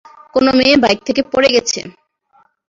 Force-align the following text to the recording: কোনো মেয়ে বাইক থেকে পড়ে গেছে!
কোনো 0.33 0.49
মেয়ে 0.57 0.75
বাইক 0.83 0.99
থেকে 1.07 1.21
পড়ে 1.31 1.49
গেছে! 1.55 1.79